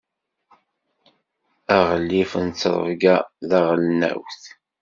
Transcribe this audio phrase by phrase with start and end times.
[1.77, 3.15] Aγlif n ttṛebga
[3.49, 4.43] taγelnawt.